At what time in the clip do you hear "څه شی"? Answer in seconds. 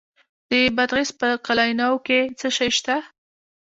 2.39-2.69